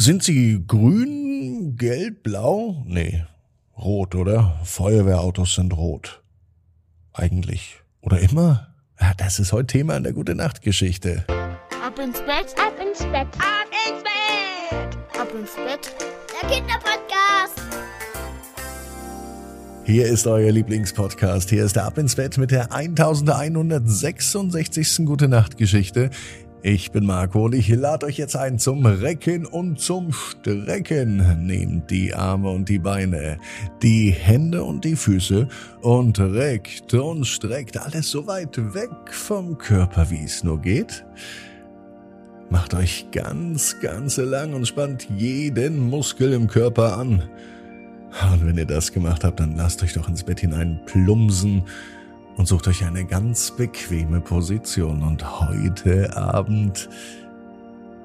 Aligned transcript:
Sind 0.00 0.22
sie 0.22 0.62
grün, 0.66 1.76
gelb, 1.76 2.22
blau? 2.22 2.82
Nee, 2.86 3.26
rot, 3.76 4.14
oder? 4.14 4.58
Feuerwehrautos 4.64 5.56
sind 5.56 5.76
rot. 5.76 6.22
Eigentlich. 7.12 7.82
Oder 8.00 8.20
immer? 8.20 8.68
Ja, 8.98 9.12
das 9.18 9.38
ist 9.38 9.52
heute 9.52 9.66
Thema 9.66 9.98
in 9.98 10.04
der 10.04 10.14
Gute 10.14 10.34
Nacht 10.34 10.62
Geschichte. 10.62 11.26
Ab 11.28 11.98
ins 12.02 12.18
Bett, 12.20 12.54
ab 12.56 12.72
ins 12.80 13.00
Bett, 13.00 13.28
ab 13.40 13.68
ins 13.90 14.02
Bett, 14.02 14.96
ab 15.20 15.28
ins 15.38 15.54
Bett. 15.56 15.94
Der 16.32 16.48
Kinderpodcast. 16.48 17.60
Hier 19.84 20.06
ist 20.06 20.26
euer 20.26 20.50
Lieblingspodcast. 20.50 21.50
Hier 21.50 21.66
ist 21.66 21.76
der 21.76 21.84
Ab 21.84 21.98
ins 21.98 22.16
Bett 22.16 22.38
mit 22.38 22.52
der 22.52 22.72
1166. 22.72 25.04
Gute 25.04 25.28
Nacht 25.28 25.58
Geschichte. 25.58 26.08
Ich 26.62 26.92
bin 26.92 27.06
Marco 27.06 27.46
und 27.46 27.54
ich 27.54 27.68
lade 27.68 28.04
euch 28.04 28.18
jetzt 28.18 28.36
ein 28.36 28.58
zum 28.58 28.84
Recken 28.84 29.46
und 29.46 29.80
zum 29.80 30.12
Strecken. 30.12 31.46
Nehmt 31.46 31.90
die 31.90 32.14
Arme 32.14 32.50
und 32.50 32.68
die 32.68 32.78
Beine, 32.78 33.38
die 33.82 34.10
Hände 34.10 34.62
und 34.62 34.84
die 34.84 34.94
Füße 34.94 35.48
und 35.80 36.20
reckt 36.20 36.92
und 36.92 37.24
streckt 37.24 37.78
alles 37.78 38.10
so 38.10 38.26
weit 38.26 38.58
weg 38.74 38.90
vom 39.10 39.56
Körper, 39.56 40.10
wie 40.10 40.22
es 40.22 40.44
nur 40.44 40.60
geht. 40.60 41.06
Macht 42.50 42.74
euch 42.74 43.06
ganz, 43.10 43.80
ganz 43.80 44.18
lang 44.18 44.52
und 44.52 44.68
spannt 44.68 45.08
jeden 45.16 45.88
Muskel 45.88 46.34
im 46.34 46.46
Körper 46.46 46.98
an. 46.98 47.22
Und 48.32 48.44
wenn 48.44 48.58
ihr 48.58 48.66
das 48.66 48.92
gemacht 48.92 49.24
habt, 49.24 49.40
dann 49.40 49.56
lasst 49.56 49.82
euch 49.82 49.94
doch 49.94 50.08
ins 50.10 50.24
Bett 50.24 50.40
hinein 50.40 50.78
plumsen 50.84 51.64
und 52.40 52.46
sucht 52.46 52.66
euch 52.68 52.86
eine 52.86 53.04
ganz 53.04 53.50
bequeme 53.50 54.22
Position. 54.22 55.02
Und 55.02 55.40
heute 55.40 56.16
Abend, 56.16 56.88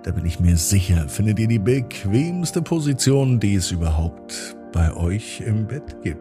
da 0.04 0.12
bin 0.12 0.26
ich 0.26 0.42
mir 0.42 0.58
sicher, 0.58 1.08
findet 1.08 1.40
ihr 1.40 1.48
die 1.48 1.58
bequemste 1.58 2.62
Position, 2.62 3.40
die 3.40 3.56
es 3.56 3.72
überhaupt 3.72 4.58
bei 4.74 4.94
euch 4.94 5.40
im 5.40 5.68
Bett 5.68 6.04
gibt. 6.04 6.20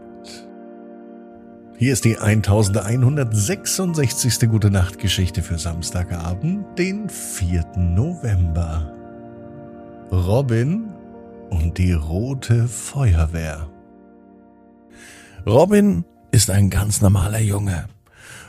Hier 1.77 1.93
ist 1.93 2.05
die 2.05 2.17
1166. 2.17 4.49
Gute 4.49 4.71
Nacht 4.71 5.01
Geschichte 5.01 5.43
für 5.43 5.59
Samstagabend, 5.59 6.79
den 6.79 7.09
4. 7.09 7.65
November. 7.77 8.95
Robin 10.13 10.85
und 11.51 11.79
die 11.79 11.95
rote 11.95 12.69
Feuerwehr. 12.69 13.69
Robin 15.45 16.05
ist 16.31 16.51
ein 16.51 16.71
ganz 16.71 17.01
normaler 17.01 17.41
Junge. 17.41 17.87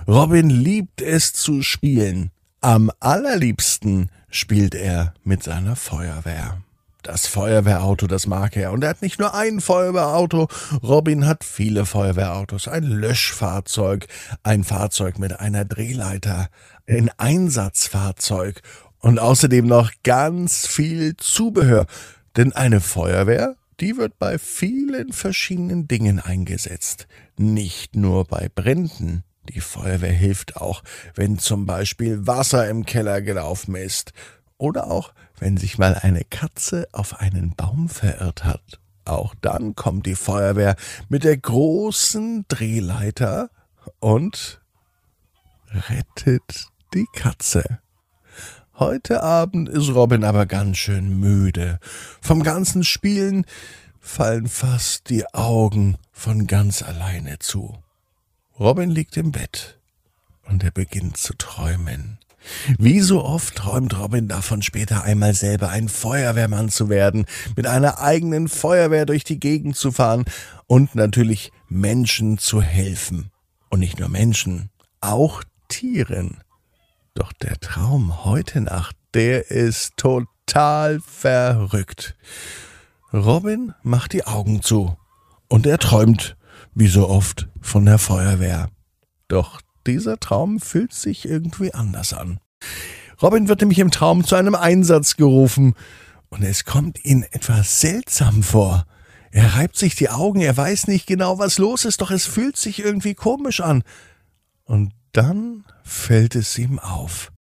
Robin 0.08 0.50
liebt 0.50 1.02
es 1.02 1.34
zu 1.34 1.62
spielen. 1.62 2.32
Am 2.62 2.92
allerliebsten 3.00 4.10
spielt 4.30 4.76
er 4.76 5.14
mit 5.24 5.44
seiner 5.44 5.76
Feuerwehr. 5.76 6.58
Das 7.06 7.28
Feuerwehrauto, 7.28 8.08
das 8.08 8.26
mag 8.26 8.58
er. 8.58 8.72
Und 8.72 8.84
er 8.84 8.90
hat 8.90 9.04
nicht 9.04 9.20
nur 9.20 9.36
ein 9.36 9.62
Feuerwehrauto. 9.62 10.48
Robin 10.82 11.28
hat 11.28 11.44
viele 11.44 11.86
Feuerwehrautos. 11.86 12.68
Ein 12.68 12.84
Löschfahrzeug, 12.84 14.08
ein 14.42 14.64
Fahrzeug 14.64 15.20
mit 15.20 15.40
einer 15.40 15.66
Drehleiter, 15.66 16.50
ein 16.88 17.12
Einsatzfahrzeug 17.18 18.64
und 18.98 19.20
außerdem 19.20 19.68
noch 19.68 19.92
ganz 20.04 20.66
viel 20.66 21.16
Zubehör. 21.18 21.86
Denn 22.36 22.54
eine 22.54 22.82
Feuerwehr, 22.82 23.56
die 23.80 23.98
wird 23.98 24.18
bei 24.18 24.40
vielen 24.40 25.14
verschiedenen 25.14 25.88
Dingen 25.88 26.20
eingesetzt. 26.20 27.08
Nicht 27.38 27.96
nur 27.96 28.26
bei 28.26 28.50
Bränden. 28.50 29.24
Die 29.50 29.62
Feuerwehr 29.62 30.12
hilft 30.12 30.58
auch, 30.58 30.84
wenn 31.16 31.40
zum 31.40 31.66
Beispiel 31.66 32.28
Wasser 32.28 32.70
im 32.70 32.86
Keller 32.86 33.22
gelaufen 33.22 33.76
ist. 33.76 34.14
Oder 34.58 34.90
auch, 34.90 35.14
wenn 35.40 35.58
sich 35.58 35.78
mal 35.78 35.96
eine 35.96 36.24
Katze 36.24 36.88
auf 36.92 37.20
einen 37.20 37.56
Baum 37.56 37.90
verirrt 37.90 38.44
hat. 38.46 38.80
Auch 39.06 39.36
dann 39.42 39.76
kommt 39.76 40.06
die 40.06 40.16
Feuerwehr 40.16 40.76
mit 41.10 41.24
der 41.24 41.38
großen 41.38 42.46
Drehleiter 42.48 43.50
und 44.00 44.62
rettet 45.90 46.68
die 46.94 47.06
Katze. 47.14 47.80
Heute 48.78 49.24
Abend 49.24 49.70
ist 49.70 49.90
Robin 49.90 50.24
aber 50.24 50.46
ganz 50.46 50.78
schön 50.78 51.20
müde. 51.20 51.80
Vom 52.22 52.44
ganzen 52.44 52.84
Spielen 52.84 53.46
fallen 54.00 54.48
fast 54.48 55.10
die 55.10 55.26
Augen 55.34 55.98
von 56.12 56.48
ganz 56.48 56.82
alleine 56.82 57.40
zu. 57.40 57.78
Robin 58.60 58.90
liegt 58.90 59.18
im 59.18 59.34
Bett 59.34 59.78
und 60.48 60.64
er 60.64 60.72
beginnt 60.72 61.18
zu 61.18 61.34
träumen. 61.34 62.20
Wie 62.78 63.02
so 63.02 63.24
oft 63.24 63.56
träumt 63.56 63.98
Robin 64.00 64.30
davon, 64.30 64.62
später 64.62 65.04
einmal 65.04 65.34
selber 65.34 65.70
ein 65.70 65.90
Feuerwehrmann 65.90 66.70
zu 66.70 66.88
werden, 66.88 67.26
mit 67.58 67.68
einer 67.68 68.00
eigenen 68.00 68.48
Feuerwehr 68.48 69.06
durch 69.06 69.26
die 69.26 69.40
Gegend 69.40 69.76
zu 69.76 69.92
fahren 69.92 70.24
und 70.68 70.96
natürlich 70.96 71.52
Menschen 71.68 72.38
zu 72.38 72.62
helfen. 72.62 73.32
Und 73.70 73.80
nicht 73.80 74.00
nur 74.00 74.10
Menschen, 74.10 74.70
auch 75.02 75.44
Tieren. 75.68 76.38
Doch 77.14 77.34
der 77.34 77.60
Traum 77.60 78.24
heute 78.24 78.62
Nacht, 78.62 78.96
der 79.14 79.52
ist 79.52 79.98
total 79.98 81.02
verrückt. 81.02 82.16
Robin 83.12 83.74
macht 83.84 84.14
die 84.14 84.26
Augen 84.26 84.62
zu 84.62 84.96
und 85.50 85.66
er 85.66 85.80
träumt 85.80 86.38
wie 86.76 86.88
so 86.88 87.10
oft, 87.10 87.48
von 87.62 87.86
der 87.86 87.98
Feuerwehr. 87.98 88.70
Doch 89.28 89.62
dieser 89.88 90.20
Traum 90.20 90.60
fühlt 90.60 90.94
sich 90.94 91.26
irgendwie 91.26 91.74
anders 91.74 92.14
an. 92.14 92.40
Robin 93.22 93.48
wird 93.48 93.62
nämlich 93.62 93.80
im 93.80 93.92
Traum 93.92 94.24
zu 94.24 94.36
einem 94.36 94.56
Einsatz 94.56 95.16
gerufen, 95.16 95.74
und 96.30 96.44
es 96.44 96.66
kommt 96.66 97.06
ihm 97.06 97.24
etwas 97.32 97.80
seltsam 97.80 98.44
vor. 98.44 98.86
Er 99.32 99.56
reibt 99.56 99.78
sich 99.78 99.96
die 99.96 100.10
Augen, 100.10 100.42
er 100.42 100.56
weiß 100.56 100.88
nicht 100.88 101.08
genau, 101.08 101.40
was 101.40 101.58
los 101.58 101.86
ist, 101.86 102.02
doch 102.02 102.12
es 102.12 102.26
fühlt 102.26 102.58
sich 102.58 102.80
irgendwie 102.80 103.14
komisch 103.14 103.62
an. 103.62 103.84
Und 104.66 104.92
dann 105.14 105.64
fällt 105.84 106.36
es 106.36 106.58
ihm 106.58 106.80
auf. 106.80 107.32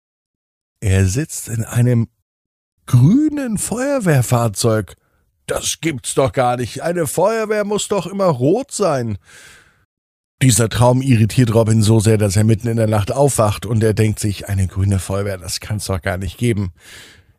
Er 0.79 1.07
sitzt 1.07 1.49
in 1.49 1.65
einem 1.65 2.07
grünen 2.85 3.57
Feuerwehrfahrzeug. 3.57 4.95
Das 5.47 5.79
gibt's 5.81 6.15
doch 6.15 6.31
gar 6.31 6.57
nicht. 6.57 6.81
Eine 6.81 7.07
Feuerwehr 7.07 7.65
muss 7.65 7.87
doch 7.87 8.07
immer 8.07 8.25
rot 8.25 8.71
sein. 8.71 9.17
Dieser 10.41 10.69
Traum 10.69 11.01
irritiert 11.01 11.53
Robin 11.53 11.81
so 11.81 11.99
sehr, 11.99 12.17
dass 12.17 12.35
er 12.35 12.43
mitten 12.43 12.67
in 12.67 12.77
der 12.77 12.87
Nacht 12.87 13.11
aufwacht 13.11 13.65
und 13.65 13.83
er 13.83 13.93
denkt 13.93 14.19
sich, 14.19 14.49
eine 14.49 14.67
grüne 14.67 14.99
Feuerwehr, 14.99 15.37
das 15.37 15.59
kann's 15.59 15.85
doch 15.85 16.01
gar 16.01 16.17
nicht 16.17 16.37
geben. 16.37 16.73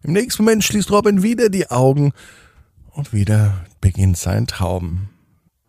Im 0.03 0.13
nächsten 0.13 0.45
Moment 0.45 0.65
schließt 0.65 0.91
Robin 0.91 1.23
wieder 1.23 1.49
die 1.51 1.71
Augen 1.71 2.13
und 2.93 3.13
wieder 3.13 3.67
beginnt 3.81 4.17
sein 4.17 4.47
Traum. 4.47 5.09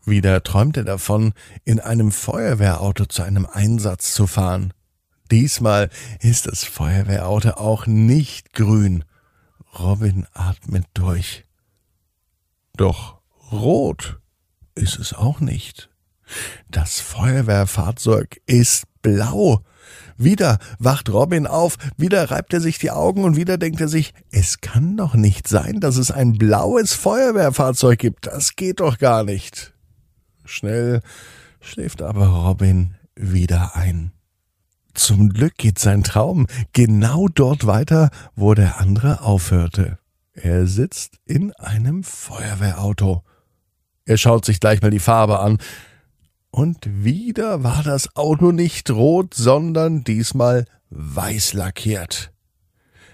Wieder 0.05 0.41
träumt 0.41 0.77
er 0.77 0.85
davon, 0.85 1.33
in 1.65 1.81
einem 1.81 2.11
Feuerwehrauto 2.11 3.05
zu 3.07 3.23
einem 3.23 3.45
Einsatz 3.45 4.13
zu 4.13 4.25
fahren. 4.25 4.71
Diesmal 5.29 5.89
ist 6.21 6.47
das 6.47 6.63
Feuerwehrauto 6.63 7.49
auch 7.51 7.87
nicht 7.87 8.53
grün. 8.53 9.03
Robin 9.77 10.25
atmet 10.33 10.85
durch. 10.93 11.46
Doch 12.77 13.17
rot 13.51 14.19
ist 14.75 14.99
es 14.99 15.13
auch 15.13 15.39
nicht. 15.39 15.89
Das 16.69 16.99
Feuerwehrfahrzeug 16.99 18.39
ist 18.45 18.83
blau. 19.01 19.61
Wieder 20.17 20.59
wacht 20.79 21.09
Robin 21.09 21.47
auf, 21.47 21.77
wieder 21.97 22.29
reibt 22.29 22.53
er 22.53 22.61
sich 22.61 22.77
die 22.77 22.91
Augen 22.91 23.23
und 23.23 23.35
wieder 23.35 23.57
denkt 23.57 23.81
er 23.81 23.87
sich, 23.87 24.13
es 24.31 24.61
kann 24.61 24.97
doch 24.97 25.13
nicht 25.13 25.47
sein, 25.47 25.79
dass 25.79 25.97
es 25.97 26.11
ein 26.11 26.33
blaues 26.33 26.93
Feuerwehrfahrzeug 26.93 27.97
gibt. 27.99 28.27
Das 28.27 28.55
geht 28.55 28.79
doch 28.79 28.97
gar 28.97 29.23
nicht. 29.23 29.73
Schnell 30.45 31.01
schläft 31.59 32.01
aber 32.01 32.27
Robin 32.27 32.95
wieder 33.15 33.75
ein. 33.75 34.11
Zum 34.93 35.29
Glück 35.29 35.57
geht 35.57 35.79
sein 35.79 36.03
Traum 36.03 36.47
genau 36.73 37.27
dort 37.27 37.67
weiter, 37.67 38.09
wo 38.35 38.53
der 38.53 38.79
andere 38.79 39.21
aufhörte. 39.21 39.99
Er 40.39 40.67
sitzt 40.67 41.15
in 41.25 41.51
einem 41.53 42.03
Feuerwehrauto. 42.03 43.23
Er 44.05 44.17
schaut 44.17 44.45
sich 44.45 44.59
gleich 44.59 44.83
mal 44.83 44.91
die 44.91 44.99
Farbe 44.99 45.39
an. 45.39 45.57
Und 46.51 46.77
wieder 47.03 47.63
war 47.63 47.81
das 47.81 48.15
Auto 48.15 48.51
nicht 48.51 48.91
rot, 48.91 49.33
sondern 49.33 50.03
diesmal 50.03 50.65
weiß 50.91 51.53
lackiert. 51.53 52.31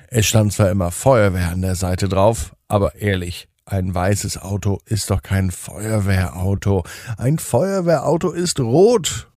Es 0.09 0.25
stand 0.25 0.51
zwar 0.51 0.69
immer 0.69 0.91
Feuerwehr 0.91 1.49
an 1.49 1.61
der 1.61 1.75
Seite 1.75 2.09
drauf, 2.09 2.55
aber 2.67 2.95
ehrlich, 2.95 3.47
ein 3.65 3.95
weißes 3.95 4.37
Auto 4.41 4.79
ist 4.85 5.09
doch 5.09 5.21
kein 5.21 5.49
Feuerwehrauto. 5.49 6.83
Ein 7.17 7.39
Feuerwehrauto 7.39 8.31
ist 8.31 8.59
rot. 8.59 9.31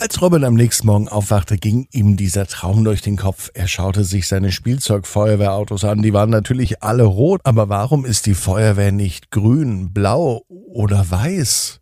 Als 0.00 0.22
Robin 0.22 0.44
am 0.44 0.54
nächsten 0.54 0.86
Morgen 0.86 1.08
aufwachte, 1.08 1.58
ging 1.58 1.88
ihm 1.90 2.16
dieser 2.16 2.46
Traum 2.46 2.84
durch 2.84 3.02
den 3.02 3.16
Kopf. 3.16 3.50
Er 3.54 3.66
schaute 3.66 4.04
sich 4.04 4.28
seine 4.28 4.52
Spielzeugfeuerwehrautos 4.52 5.82
an. 5.82 6.02
Die 6.02 6.12
waren 6.12 6.30
natürlich 6.30 6.84
alle 6.84 7.02
rot, 7.02 7.40
aber 7.42 7.68
warum 7.68 8.04
ist 8.04 8.26
die 8.26 8.36
Feuerwehr 8.36 8.92
nicht 8.92 9.32
grün, 9.32 9.92
blau 9.92 10.44
oder 10.48 11.10
weiß? 11.10 11.80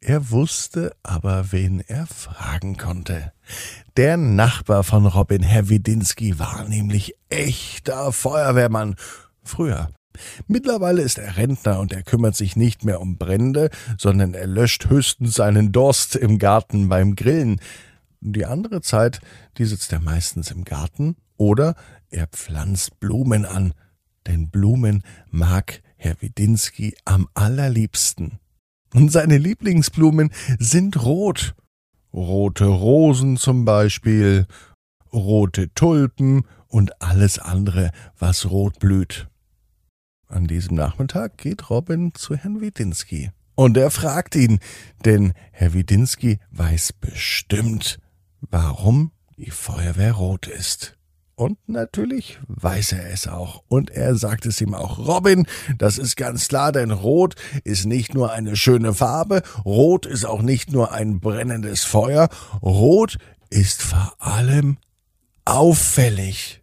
Er 0.00 0.32
wusste 0.32 0.96
aber, 1.04 1.52
wen 1.52 1.84
er 1.86 2.08
fragen 2.08 2.76
konnte. 2.78 3.32
Der 3.96 4.16
Nachbar 4.16 4.82
von 4.82 5.06
Robin, 5.06 5.44
Herr 5.44 5.68
Widinski, 5.68 6.40
war 6.40 6.64
nämlich 6.64 7.14
echter 7.28 8.10
Feuerwehrmann. 8.10 8.96
Früher, 9.44 9.88
Mittlerweile 10.46 11.02
ist 11.02 11.18
er 11.18 11.36
Rentner 11.36 11.80
und 11.80 11.92
er 11.92 12.02
kümmert 12.02 12.36
sich 12.36 12.56
nicht 12.56 12.84
mehr 12.84 13.00
um 13.00 13.16
Brände, 13.16 13.70
sondern 13.98 14.34
er 14.34 14.46
löscht 14.46 14.88
höchstens 14.88 15.34
seinen 15.34 15.72
Durst 15.72 16.16
im 16.16 16.38
Garten 16.38 16.88
beim 16.88 17.16
Grillen. 17.16 17.60
Die 18.20 18.46
andere 18.46 18.80
Zeit, 18.80 19.20
die 19.58 19.64
sitzt 19.64 19.92
er 19.92 20.00
meistens 20.00 20.50
im 20.50 20.64
Garten 20.64 21.16
oder 21.36 21.74
er 22.10 22.26
pflanzt 22.28 23.00
Blumen 23.00 23.44
an, 23.44 23.74
denn 24.26 24.50
Blumen 24.50 25.02
mag 25.30 25.82
Herr 25.96 26.20
Widinski 26.20 26.94
am 27.04 27.28
allerliebsten. 27.34 28.38
Und 28.94 29.10
seine 29.10 29.38
Lieblingsblumen 29.38 30.30
sind 30.58 31.02
rot. 31.02 31.54
Rote 32.12 32.66
Rosen 32.66 33.36
zum 33.36 33.64
Beispiel, 33.64 34.46
rote 35.12 35.74
Tulpen 35.74 36.46
und 36.68 37.02
alles 37.02 37.40
andere, 37.40 37.90
was 38.18 38.48
rot 38.50 38.78
blüht. 38.78 39.26
An 40.34 40.48
diesem 40.48 40.74
Nachmittag 40.74 41.38
geht 41.38 41.70
Robin 41.70 42.12
zu 42.12 42.34
Herrn 42.34 42.60
Widinski. 42.60 43.30
Und 43.54 43.76
er 43.76 43.92
fragt 43.92 44.34
ihn, 44.34 44.58
denn 45.04 45.32
Herr 45.52 45.74
Widinski 45.74 46.40
weiß 46.50 46.94
bestimmt, 46.94 48.00
warum 48.40 49.12
die 49.36 49.52
Feuerwehr 49.52 50.14
rot 50.14 50.48
ist. 50.48 50.96
Und 51.36 51.56
natürlich 51.68 52.40
weiß 52.48 52.94
er 52.94 53.12
es 53.12 53.28
auch. 53.28 53.62
Und 53.68 53.90
er 53.90 54.16
sagt 54.16 54.44
es 54.46 54.60
ihm 54.60 54.74
auch. 54.74 54.98
Robin, 54.98 55.46
das 55.78 55.98
ist 55.98 56.16
ganz 56.16 56.48
klar, 56.48 56.72
denn 56.72 56.90
Rot 56.90 57.36
ist 57.62 57.86
nicht 57.86 58.12
nur 58.12 58.32
eine 58.32 58.56
schöne 58.56 58.92
Farbe, 58.92 59.40
Rot 59.64 60.04
ist 60.04 60.24
auch 60.24 60.42
nicht 60.42 60.72
nur 60.72 60.90
ein 60.90 61.20
brennendes 61.20 61.84
Feuer, 61.84 62.28
Rot 62.60 63.18
ist 63.50 63.82
vor 63.82 64.16
allem 64.18 64.78
auffällig. 65.44 66.60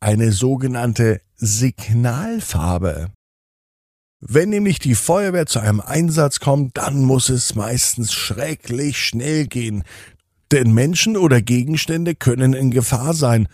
Eine 0.00 0.32
sogenannte 0.32 1.20
Signalfarbe. 1.44 3.10
Wenn 4.20 4.50
nämlich 4.50 4.78
die 4.78 4.94
Feuerwehr 4.94 5.46
zu 5.46 5.58
einem 5.58 5.80
Einsatz 5.80 6.38
kommt, 6.38 6.76
dann 6.76 7.02
muss 7.02 7.28
es 7.28 7.56
meistens 7.56 8.12
schrecklich 8.12 8.98
schnell 8.98 9.48
gehen. 9.48 9.82
Denn 10.52 10.72
Menschen 10.72 11.16
oder 11.16 11.42
Gegenstände 11.42 12.14
können 12.14 12.52
in 12.52 12.70
Gefahr 12.70 13.12
sein 13.12 13.48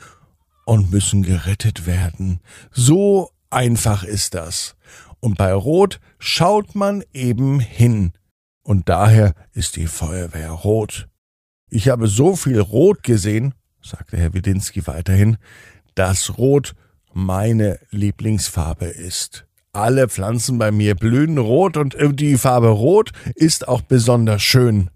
und 0.66 0.90
müssen 0.90 1.22
gerettet 1.22 1.86
werden. 1.86 2.40
So 2.70 3.30
einfach 3.48 4.04
ist 4.04 4.34
das. 4.34 4.76
Und 5.20 5.38
bei 5.38 5.54
Rot 5.54 5.98
schaut 6.18 6.74
man 6.74 7.02
eben 7.14 7.58
hin. 7.58 8.12
Und 8.62 8.90
daher 8.90 9.32
ist 9.54 9.76
die 9.76 9.86
Feuerwehr 9.86 10.50
rot. 10.50 11.08
Ich 11.70 11.88
habe 11.88 12.06
so 12.06 12.36
viel 12.36 12.60
Rot 12.60 13.02
gesehen, 13.02 13.54
sagte 13.80 14.18
Herr 14.18 14.34
Widinski 14.34 14.86
weiterhin, 14.86 15.38
dass 15.94 16.36
Rot 16.36 16.74
meine 17.12 17.78
Lieblingsfarbe 17.90 18.86
ist. 18.86 19.46
Alle 19.72 20.08
Pflanzen 20.08 20.58
bei 20.58 20.70
mir 20.70 20.94
blühen 20.94 21.38
rot 21.38 21.76
und 21.76 21.94
äh, 21.94 22.12
die 22.12 22.38
Farbe 22.38 22.68
Rot 22.68 23.12
ist 23.34 23.68
auch 23.68 23.82
besonders 23.82 24.42
schön, 24.42 24.90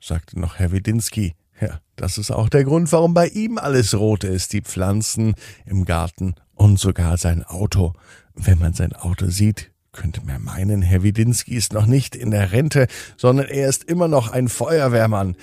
sagte 0.00 0.38
noch 0.38 0.58
Herr 0.58 0.72
Widinski. 0.72 1.34
Ja, 1.60 1.80
das 1.96 2.18
ist 2.18 2.30
auch 2.30 2.48
der 2.48 2.64
Grund, 2.64 2.90
warum 2.92 3.14
bei 3.14 3.28
ihm 3.28 3.58
alles 3.58 3.94
rot 3.94 4.24
ist, 4.24 4.52
die 4.52 4.62
Pflanzen 4.62 5.34
im 5.66 5.84
Garten 5.84 6.34
und 6.54 6.78
sogar 6.78 7.16
sein 7.18 7.44
Auto. 7.44 7.92
Wenn 8.34 8.58
man 8.58 8.72
sein 8.72 8.94
Auto 8.94 9.26
sieht, 9.28 9.70
könnte 9.92 10.22
man 10.24 10.42
meinen, 10.42 10.82
Herr 10.82 11.02
Widinski 11.02 11.54
ist 11.54 11.72
noch 11.72 11.86
nicht 11.86 12.16
in 12.16 12.30
der 12.30 12.52
Rente, 12.52 12.86
sondern 13.16 13.46
er 13.46 13.68
ist 13.68 13.84
immer 13.84 14.08
noch 14.08 14.30
ein 14.32 14.48
Feuerwehrmann. 14.48 15.36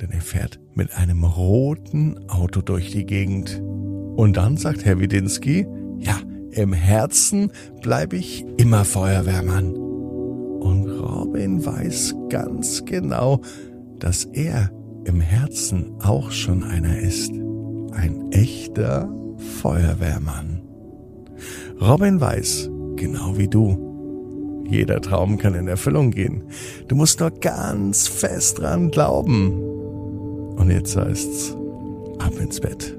Denn 0.00 0.10
er 0.10 0.20
fährt 0.20 0.58
mit 0.74 0.92
einem 0.92 1.24
roten 1.24 2.28
Auto 2.28 2.60
durch 2.60 2.90
die 2.90 3.06
Gegend. 3.06 3.62
Und 4.18 4.36
dann 4.36 4.56
sagt 4.56 4.84
Herr 4.84 4.98
Widinski, 4.98 5.64
ja, 6.00 6.18
im 6.50 6.72
Herzen 6.72 7.52
bleibe 7.82 8.16
ich 8.16 8.44
immer 8.56 8.84
Feuerwehrmann. 8.84 9.76
Und 9.76 10.90
Robin 10.90 11.64
weiß 11.64 12.16
ganz 12.28 12.84
genau, 12.84 13.42
dass 14.00 14.24
er 14.24 14.72
im 15.04 15.20
Herzen 15.20 15.94
auch 16.00 16.32
schon 16.32 16.64
einer 16.64 16.98
ist. 16.98 17.30
Ein 17.92 18.32
echter 18.32 19.08
Feuerwehrmann. 19.62 20.62
Robin 21.80 22.20
weiß, 22.20 22.70
genau 22.96 23.38
wie 23.38 23.46
du, 23.46 24.64
jeder 24.68 25.00
Traum 25.00 25.38
kann 25.38 25.54
in 25.54 25.68
Erfüllung 25.68 26.10
gehen. 26.10 26.42
Du 26.88 26.96
musst 26.96 27.20
nur 27.20 27.30
ganz 27.30 28.08
fest 28.08 28.58
dran 28.58 28.90
glauben. 28.90 29.52
Und 30.56 30.72
jetzt 30.72 30.96
heißt's, 30.96 31.56
ab 32.18 32.32
ins 32.40 32.58
Bett. 32.58 32.98